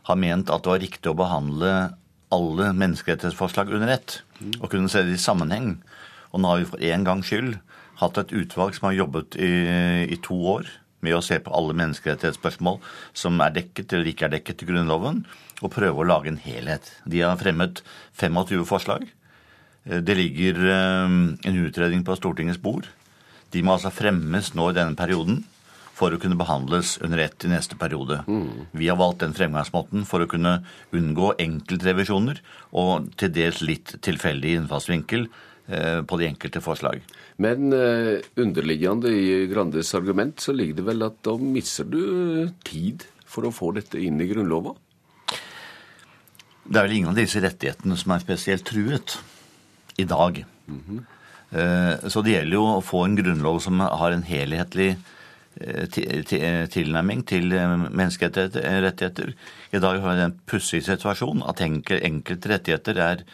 har 0.10 0.20
ment 0.20 0.52
at 0.52 0.66
det 0.66 0.74
var 0.74 0.84
riktig 0.84 1.12
å 1.12 1.16
behandle 1.16 1.72
alle 2.36 2.72
menneskerettighetsforslag 2.76 3.72
under 3.72 3.94
ett. 3.96 4.20
Og 4.60 4.68
kunne 4.72 4.92
se 4.92 5.06
det 5.08 5.16
i 5.16 5.22
sammenheng. 5.22 5.78
Og 6.32 6.44
nå 6.44 6.52
har 6.52 6.60
vi 6.60 6.68
for 6.74 6.84
en 6.92 7.08
gangs 7.08 7.32
skyld 7.32 7.56
hatt 8.02 8.18
et 8.18 8.36
utvalg 8.36 8.76
som 8.76 8.90
har 8.90 8.98
jobbet 8.98 9.38
i, 9.40 9.52
i 10.12 10.20
to 10.26 10.36
år 10.56 10.68
med 11.06 11.16
å 11.18 11.24
se 11.26 11.38
på 11.42 11.54
alle 11.56 11.76
menneskerettighetsspørsmål 11.78 12.80
som 13.18 13.40
er 13.44 13.56
dekket 13.56 13.96
eller 13.96 14.12
ikke 14.12 14.28
er 14.28 14.36
dekket 14.36 14.64
i 14.64 14.70
Grunnloven, 14.70 15.24
og 15.62 15.74
prøve 15.74 16.02
å 16.04 16.08
lage 16.08 16.32
en 16.32 16.42
helhet. 16.42 16.88
De 17.10 17.24
har 17.24 17.40
fremmet 17.42 17.84
25 18.20 18.66
forslag. 18.70 19.08
Eh, 19.84 20.02
det 20.02 20.16
ligger 20.16 20.60
eh, 20.70 21.16
en 21.50 21.64
utredning 21.66 22.04
på 22.06 22.18
Stortingets 22.18 22.62
bord. 22.62 22.90
De 23.52 23.64
må 23.64 23.76
altså 23.76 23.92
fremmes 23.94 24.54
nå 24.56 24.70
i 24.70 24.78
denne 24.78 24.98
perioden 24.98 25.44
for 25.98 26.14
å 26.14 26.20
kunne 26.22 26.40
behandles 26.40 26.96
under 27.04 27.20
ett 27.22 27.46
i 27.46 27.52
neste 27.52 27.78
periode. 27.78 28.22
Mm. 28.26 28.68
Vi 28.74 28.90
har 28.90 28.98
valgt 28.98 29.22
den 29.22 29.36
fremgangsmåten 29.38 30.06
for 30.10 30.24
å 30.24 30.30
kunne 30.30 30.62
unngå 30.96 31.36
enkeltrevisjoner 31.44 32.40
og 32.80 33.12
til 33.22 33.34
dels 33.36 33.62
litt 33.66 33.98
tilfeldig 34.02 34.56
innfallsvinkel 34.62 35.28
eh, 35.28 36.00
på 36.02 36.22
de 36.22 36.30
enkelte 36.30 36.64
forslag. 36.64 37.04
Men 37.42 37.74
underliggende 37.74 39.12
i 39.14 39.48
Grandes 39.50 39.92
argument 39.98 40.42
så 40.42 40.54
ligger 40.54 40.78
det 40.78 40.88
vel 40.88 41.06
at 41.08 41.20
da 41.26 41.34
mister 41.42 41.88
du 41.90 42.50
tid 42.66 43.06
for 43.26 43.48
å 43.48 43.54
få 43.56 43.72
dette 43.74 43.98
inn 43.98 44.22
i 44.22 44.30
Grunnlova? 44.30 44.76
Det 46.62 46.78
er 46.78 46.86
vel 46.86 47.00
ingen 47.00 47.12
av 47.12 47.18
disse 47.18 47.42
rettighetene 47.42 47.98
som 47.98 48.14
er 48.14 48.22
spesielt 48.24 48.68
truet 48.70 49.18
i 49.98 50.04
dag. 50.04 50.46
Mm 50.68 50.84
-hmm. 50.88 51.04
Så 52.08 52.22
det 52.22 52.32
gjelder 52.32 52.56
jo 52.56 52.64
å 52.64 52.82
få 52.82 53.04
en 53.04 53.16
grunnlov 53.16 53.60
som 53.60 53.80
har 53.80 54.12
en 54.12 54.24
helhetlig 54.24 54.96
eh, 55.60 56.68
tilnærming 56.72 57.26
til 57.28 57.52
eh, 57.52 57.76
menneskerettigheter. 57.92 59.34
I 59.76 59.80
dag 59.84 60.00
har 60.00 60.16
vi 60.16 60.22
en 60.22 60.40
pussig 60.48 60.84
situasjon 60.86 61.44
at 61.44 61.60
enkelte 61.62 62.54
rettigheter 62.54 62.98
er 62.98 63.26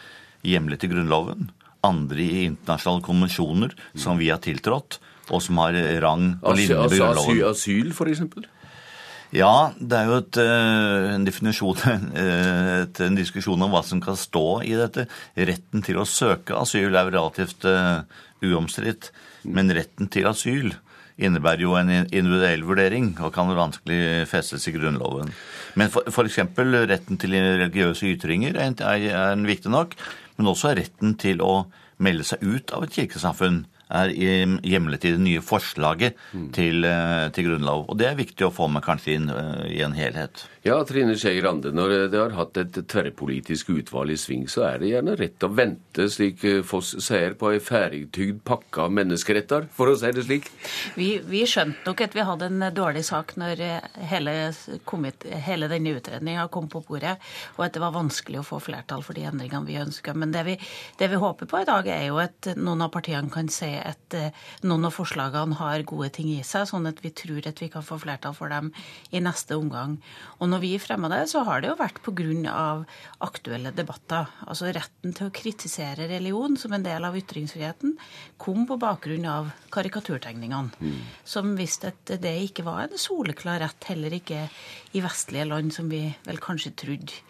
hjemlet 0.41 0.83
i 0.83 0.87
Grunnloven. 0.87 1.51
Andre 1.83 2.17
i 2.17 2.45
internasjonale 2.45 3.05
konvensjoner 3.05 3.75
som 3.93 4.17
vi 4.17 4.29
har 4.29 4.41
tiltrådt, 4.41 4.99
og 5.29 5.41
som 5.41 5.57
har 5.57 5.77
rang 6.01 6.39
og 6.41 6.57
linje 6.57 6.73
med 6.73 6.97
Grunnloven. 6.97 7.43
Asyl, 7.51 7.93
for 7.93 8.09
eksempel? 8.09 8.49
Ja, 9.35 9.73
det 9.75 9.97
er 9.97 10.07
jo 10.07 10.17
et, 10.21 10.37
eh, 10.39 11.07
en 11.15 11.25
definisjon, 11.27 11.81
et, 12.15 13.01
en 13.03 13.17
diskusjon 13.17 13.61
om 13.61 13.73
hva 13.73 13.83
som 13.83 13.99
kan 14.03 14.15
stå 14.15 14.61
i 14.63 14.75
dette. 14.79 15.07
Retten 15.35 15.83
til 15.83 15.99
å 15.99 16.07
søke 16.07 16.55
asyl 16.55 16.95
er 16.95 17.11
relativt 17.11 17.67
uh, 17.67 18.05
uomstridt, 18.45 19.11
men 19.43 19.73
retten 19.75 20.07
til 20.13 20.29
asyl 20.31 20.71
innebærer 21.17 21.63
jo 21.65 21.73
en 21.75 21.89
individuell 21.91 22.63
vurdering 22.67 23.09
og 23.25 23.33
kan 23.35 23.49
vanskelig 23.57 24.27
festes 24.29 24.67
i 24.69 24.75
Grunnloven. 24.75 25.33
Men 25.75 25.89
f.eks. 25.89 26.39
retten 26.53 27.19
til 27.19 27.33
religiøse 27.35 28.13
ytringer 28.13 28.55
er, 28.55 28.75
er, 28.85 29.07
er 29.33 29.47
viktig 29.49 29.73
nok, 29.73 29.97
men 30.37 30.51
også 30.53 30.75
retten 30.77 31.17
til 31.19 31.41
å 31.41 31.65
melde 31.97 32.27
seg 32.27 32.45
ut 32.45 32.71
av 32.77 32.85
et 32.85 32.93
kirkesamfunn 32.93 33.65
er 33.87 34.11
hjemlet 34.11 35.05
i 35.07 35.13
det 35.15 35.21
nye 35.23 35.41
forslaget 35.43 36.17
mm. 36.33 36.47
til, 36.55 36.85
eh, 36.87 37.29
til, 37.35 37.49
grunnlov. 37.49 37.85
Og 37.87 37.99
det 37.99 38.09
er 38.09 38.19
viktig 38.19 38.47
å 38.47 38.53
få 38.53 38.67
med 38.71 38.83
kanskje 38.85 39.15
inn 39.15 39.29
uh, 39.31 39.63
i 39.69 39.79
en 39.85 39.95
helhet. 39.95 40.43
Ja, 40.65 40.81
Trine 40.83 41.15
Skei 41.15 41.37
Grande, 41.39 41.71
når 41.71 42.09
det 42.11 42.19
har 42.19 42.35
hatt 42.35 42.57
et 42.59 42.75
tverrpolitisk 42.91 43.71
utvalg 43.77 44.11
i 44.11 44.17
sving, 44.19 44.47
så 44.51 44.65
er 44.67 44.81
det 44.81 44.91
gjerne 44.91 45.15
rett 45.19 45.45
å 45.47 45.51
vente, 45.55 46.09
slik 46.11 46.43
eh, 46.47 46.59
Foss 46.67 46.93
sier, 47.03 47.37
på 47.39 47.53
ei 47.53 47.61
ferdigtygd 47.63 48.41
pakke 48.47 48.87
av 48.87 48.95
menneskeretter, 48.97 49.69
for 49.73 49.93
å 49.93 49.95
si 49.99 50.11
det 50.15 50.25
slik? 50.27 50.51
Vi, 50.99 51.13
vi 51.23 51.45
skjønte 51.47 51.87
nok 51.87 52.03
at 52.03 52.17
vi 52.17 52.27
hadde 52.27 52.51
en 52.51 52.67
dårlig 52.75 53.05
sak 53.07 53.37
når 53.39 53.63
hele, 54.11 54.35
kommet, 54.89 55.23
hele 55.47 55.71
denne 55.71 55.95
utredninga 55.95 56.49
kom 56.51 56.67
på 56.71 56.83
bordet, 56.89 57.15
og 57.55 57.63
at 57.67 57.77
det 57.77 57.83
var 57.83 57.95
vanskelig 57.95 58.41
å 58.41 58.47
få 58.49 58.59
flertall 58.63 59.05
for 59.05 59.15
de 59.15 59.23
endringene 59.29 59.67
vi 59.67 59.79
ønska. 59.79 60.15
Men 60.17 60.35
det 60.35 60.43
vi, 60.49 60.59
det 60.99 61.11
vi 61.13 61.21
håper 61.21 61.47
på 61.47 61.63
i 61.63 61.69
dag, 61.69 61.87
er 61.87 62.09
jo 62.09 62.19
at 62.19 62.51
noen 62.59 62.83
av 62.83 62.91
partiene 62.91 63.31
kan 63.31 63.47
se 63.51 63.76
at 63.85 64.15
eh, 64.17 64.35
noen 64.67 64.87
av 64.87 64.95
forslagene 64.95 65.57
har 65.59 65.85
gode 65.87 66.09
ting 66.17 66.29
i 66.33 66.43
seg, 66.45 66.67
sånn 66.69 66.89
at 66.89 67.01
vi 67.03 67.11
tror 67.15 67.47
at 67.49 67.61
vi 67.61 67.69
kan 67.73 67.85
få 67.85 67.99
flertall 68.01 68.35
for 68.37 68.51
dem 68.53 68.71
i 69.11 69.21
neste 69.23 69.57
omgang. 69.57 69.97
Og 70.39 70.51
når 70.51 70.63
vi 70.63 70.71
fremmer 70.81 71.13
det, 71.13 71.23
så 71.31 71.43
har 71.47 71.61
det 71.61 71.71
jo 71.71 71.77
vært 71.79 72.01
pga. 72.05 72.85
aktuelle 73.23 73.71
debatter. 73.71 74.27
Altså 74.47 74.71
retten 74.73 75.13
til 75.13 75.27
å 75.27 75.33
kritisere 75.33 76.07
religion 76.09 76.57
som 76.57 76.73
en 76.73 76.85
del 76.85 77.05
av 77.05 77.15
ytringsfriheten 77.17 77.97
kom 78.37 78.65
på 78.67 78.77
bakgrunn 78.81 79.25
av 79.25 79.51
karikaturtegningene, 79.73 80.71
mm. 80.79 80.97
som 81.25 81.55
viste 81.57 81.93
at 81.93 82.17
det 82.21 82.35
ikke 82.49 82.65
var 82.67 82.87
en 82.87 83.01
soleklar 83.01 83.61
rett, 83.63 83.89
heller 83.89 84.13
ikke 84.17 84.47
i 84.93 85.03
vestlige 85.03 85.47
land, 85.49 85.73
som 85.73 85.89
vi 85.89 86.05
vel 86.25 86.41
kanskje 86.41 86.75
trodde. 86.77 87.21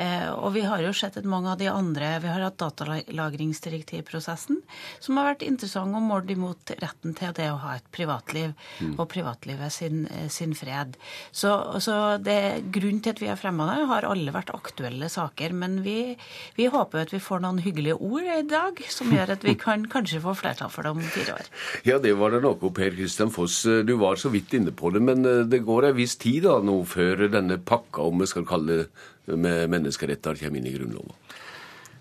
Eh, 0.00 0.28
og 0.32 0.54
vi 0.54 0.62
har 0.64 0.80
jo 0.80 0.92
sett 0.96 1.18
at 1.20 1.26
mange 1.28 1.50
av 1.52 1.58
de 1.60 1.66
andre 1.68 2.14
Vi 2.22 2.28
har 2.30 2.40
hatt 2.44 2.58
datalagringsdirektivprosessen, 2.60 4.60
som 5.02 5.18
har 5.18 5.32
vært 5.32 5.44
interessant 5.44 5.96
og 5.96 6.04
målt 6.04 6.30
imot 6.32 6.72
retten 6.80 7.14
til 7.18 7.34
det 7.36 7.48
å 7.50 7.58
ha 7.64 7.76
et 7.76 7.88
privatliv 7.92 8.52
mm. 8.80 8.94
og 8.96 9.08
privatlivet 9.12 9.72
sin, 9.74 10.06
eh, 10.08 10.28
sin 10.32 10.54
fred. 10.56 10.96
Så, 11.32 11.52
så 11.84 12.16
det, 12.22 12.62
grunnen 12.72 13.02
til 13.04 13.16
at 13.16 13.22
vi 13.22 13.30
har 13.30 13.40
fremma 13.40 13.68
det, 13.70 13.88
har 13.90 14.08
alle 14.08 14.34
vært 14.34 14.54
aktuelle 14.56 15.10
saker. 15.12 15.54
Men 15.56 15.80
vi, 15.84 16.16
vi 16.56 16.70
håper 16.72 17.04
at 17.04 17.14
vi 17.14 17.22
får 17.22 17.44
noen 17.44 17.60
hyggelige 17.64 18.00
ord 18.00 18.24
i 18.24 18.42
dag 18.48 18.80
som 18.88 19.12
gjør 19.12 19.34
at 19.36 19.46
vi 19.46 19.56
kan 19.60 19.86
kanskje 19.90 20.22
få 20.24 20.34
flertall 20.38 20.72
for 20.72 20.86
det 20.86 20.94
om 20.94 21.04
fire 21.04 21.36
år. 21.36 21.46
Ja, 21.90 21.96
det 22.02 22.12
var 22.20 22.34
det 22.34 22.42
noe, 22.44 22.70
Per 22.74 22.92
Kristian 22.94 23.32
Foss. 23.34 23.62
Du 23.86 23.94
var 24.00 24.18
så 24.20 24.30
vidt 24.32 24.52
inne 24.56 24.72
på 24.76 24.92
det, 24.94 25.02
men 25.04 25.24
eh, 25.26 25.46
det 25.48 25.64
går 25.66 25.90
en 25.90 25.98
viss 25.98 26.16
tid 26.20 26.44
da 26.46 26.60
nå 26.64 26.76
før 26.88 27.26
denne 27.32 27.58
pakka, 27.58 28.06
om 28.06 28.22
vi 28.22 28.28
skal 28.30 28.46
kalle 28.48 28.80
det 28.80 28.86
med 29.26 29.70
menneskeretter 29.72 30.38
kommer 30.40 30.60
inn 30.60 30.68
i 30.70 30.74
Grunnloven? 30.74 31.14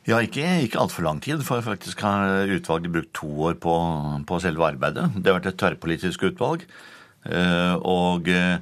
Ja, 0.08 0.22
ikke, 0.26 0.46
ikke 0.66 0.80
altfor 0.82 1.06
lang 1.06 1.20
tid, 1.22 1.44
for 1.46 1.62
faktisk 1.62 2.02
har 2.02 2.50
utvalget 2.50 2.94
brukt 2.94 3.12
to 3.18 3.30
år 3.50 3.58
på, 3.62 3.74
på 4.26 4.40
selve 4.42 4.66
arbeidet. 4.72 5.10
Det 5.18 5.30
har 5.30 5.38
vært 5.38 5.52
et 5.52 5.60
tverrpolitisk 5.60 6.24
utvalg. 6.32 6.64
Eh, 7.28 7.76
og 7.84 8.30
eh, 8.32 8.58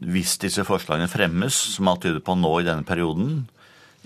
hvis 0.00 0.38
disse 0.42 0.64
forslagene 0.66 1.10
fremmes, 1.10 1.54
som 1.76 1.90
alt 1.92 2.02
tyder 2.06 2.22
på 2.24 2.34
nå 2.38 2.52
i 2.58 2.66
denne 2.66 2.86
perioden, 2.88 3.44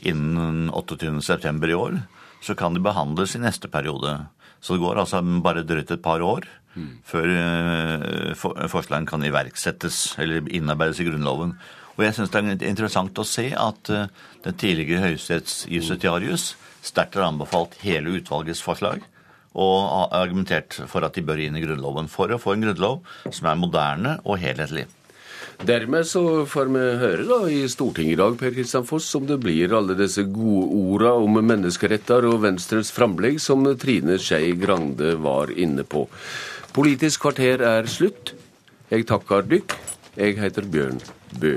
innen 0.04 0.68
28.9. 0.74 1.54
i 1.70 1.78
år, 1.78 2.00
så 2.44 2.56
kan 2.58 2.74
de 2.76 2.82
behandles 2.84 3.36
i 3.38 3.40
neste 3.40 3.70
periode. 3.72 4.18
Så 4.60 4.76
det 4.76 4.84
går 4.84 5.00
altså 5.00 5.22
bare 5.44 5.64
drøyt 5.64 5.92
et 5.94 6.04
par 6.04 6.20
år 6.24 6.46
mm. 6.74 6.90
før 7.06 7.30
eh, 7.32 8.44
forslagene 8.68 9.08
kan 9.08 9.24
iverksettes 9.24 10.18
eller 10.20 10.44
innarbeides 10.52 11.00
i 11.00 11.08
Grunnloven. 11.08 11.56
Og 11.94 12.04
jeg 12.06 12.16
syns 12.16 12.32
det 12.34 12.42
er 12.42 12.68
interessant 12.68 13.18
å 13.18 13.26
se 13.28 13.48
at 13.54 13.90
eh, 13.92 14.08
den 14.44 14.56
tidligere 14.58 15.10
høyesterettsjustitiarius 15.10 16.54
sterkt 16.84 17.18
har 17.18 17.28
anbefalt 17.28 17.78
hele 17.84 18.16
utvalgets 18.18 18.62
forslag 18.64 19.04
og 19.54 19.76
har 19.86 20.24
argumentert 20.24 20.74
for 20.90 21.06
at 21.06 21.14
de 21.14 21.22
bør 21.24 21.40
inn 21.44 21.56
i 21.56 21.62
Grunnloven 21.62 22.10
for 22.10 22.32
å 22.34 22.40
få 22.42 22.56
en 22.56 22.66
grunnlov 22.66 23.04
som 23.30 23.46
er 23.46 23.60
moderne 23.60 24.16
og 24.26 24.40
helhetlig. 24.42 24.88
Dermed 25.62 26.06
så 26.08 26.42
får 26.50 26.70
vi 26.74 26.82
høre 26.98 27.26
da 27.28 27.36
i 27.46 27.60
Stortinget 27.70 28.16
i 28.16 28.18
dag 28.18 28.34
Per 28.40 28.54
Kristian 28.56 28.86
Foss, 28.88 29.06
om 29.14 29.28
det 29.28 29.38
blir 29.44 29.76
alle 29.76 29.94
disse 29.98 30.24
gode 30.26 30.66
orda 30.74 31.12
om 31.22 31.38
menneskeretter 31.38 32.26
og 32.26 32.42
Venstres 32.42 32.90
framlegg 32.94 33.38
som 33.42 33.62
Trine 33.78 34.18
Skei 34.18 34.56
Grande 34.58 35.14
var 35.22 35.54
inne 35.54 35.86
på. 35.86 36.08
Politisk 36.74 37.28
kvarter 37.28 37.62
er 37.62 37.86
slutt. 37.86 38.34
Jeg 38.90 39.06
takker 39.06 39.46
dykk. 39.46 39.78
Jeg 40.18 40.38
heter 40.42 40.66
Bjørn 40.70 41.00
Bø. 41.38 41.56